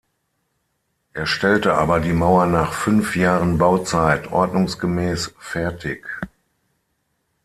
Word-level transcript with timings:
Er 1.13 1.27
stellte 1.27 1.75
aber 1.75 1.99
die 1.99 2.11
Mauer 2.11 2.47
nach 2.47 2.73
fünf 2.73 3.15
Jahren 3.15 3.59
Bauzeit 3.59 4.31
ordnungsgemäß 4.31 5.35
fertig. 5.37 6.07